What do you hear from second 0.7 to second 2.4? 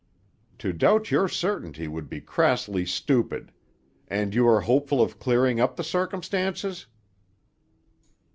doubt your certainty would be